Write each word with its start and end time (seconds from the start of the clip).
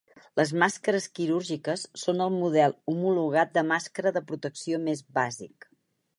Les 0.39 0.51
màscares 0.61 1.03
quirúrgiques 1.19 1.83
són 2.05 2.23
el 2.27 2.33
model 2.39 2.75
homologat 2.95 3.53
de 3.59 3.65
màscara 3.75 4.17
de 4.19 4.27
protecció 4.33 4.83
més 4.89 5.07
bàsic. 5.21 5.71